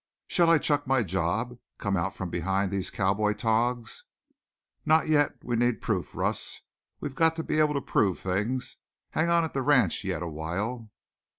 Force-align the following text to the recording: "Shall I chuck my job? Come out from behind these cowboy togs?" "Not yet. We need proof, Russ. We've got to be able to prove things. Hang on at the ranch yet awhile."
"Shall 0.25 0.49
I 0.49 0.57
chuck 0.57 0.87
my 0.87 1.03
job? 1.03 1.59
Come 1.77 1.95
out 1.95 2.15
from 2.15 2.31
behind 2.31 2.71
these 2.71 2.89
cowboy 2.89 3.33
togs?" 3.33 4.03
"Not 4.83 5.07
yet. 5.07 5.35
We 5.43 5.55
need 5.55 5.79
proof, 5.79 6.15
Russ. 6.15 6.61
We've 6.99 7.13
got 7.13 7.35
to 7.35 7.43
be 7.43 7.59
able 7.59 7.75
to 7.75 7.81
prove 7.81 8.17
things. 8.17 8.77
Hang 9.11 9.29
on 9.29 9.43
at 9.43 9.53
the 9.53 9.61
ranch 9.61 10.03
yet 10.03 10.23
awhile." 10.23 10.89